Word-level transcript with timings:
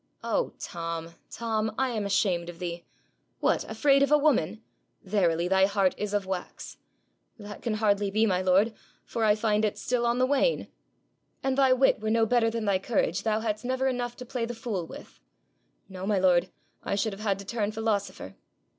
'Oh, 0.23 0.53
Tom, 0.57 1.13
Tom! 1.29 1.75
I 1.77 1.89
am 1.89 2.07
ashamed 2.07 2.49
of 2.49 2.57
thee. 2.57 2.83
What! 3.39 3.69
Afraid 3.69 4.01
of 4.01 4.11
a 4.11 4.17
woman? 4.17 4.63
Verily, 5.03 5.47
thy 5.47 5.67
heart 5.67 5.93
is 5.95 6.11
of 6.15 6.25
wax.' 6.25 6.77
'That 7.37 7.61
can 7.61 7.75
hardly 7.75 8.09
be, 8.09 8.25
my 8.25 8.41
lord, 8.41 8.73
for 9.05 9.23
I 9.23 9.35
find 9.35 9.63
it 9.63 9.77
still 9.77 10.07
on 10.07 10.17
the 10.17 10.25
wane.' 10.25 10.69
'An' 11.43 11.53
thy 11.53 11.71
wit 11.73 11.99
were 11.99 12.09
no 12.09 12.25
better 12.25 12.49
than 12.49 12.65
thy 12.65 12.79
courage, 12.79 13.21
thou 13.21 13.41
hadst 13.41 13.63
never 13.63 13.85
had 13.85 13.93
enough 13.93 14.15
to 14.15 14.25
play 14.25 14.43
the 14.47 14.55
fool 14.55 14.87
with.' 14.87 15.19
'No, 15.87 16.07
my 16.07 16.17
lord; 16.17 16.49
I 16.83 16.95
should 16.95 17.13
have 17.13 17.19
had 17.21 17.37
to 17.37 17.45
turn 17.45 17.71
philosopher.' 17.71 18.33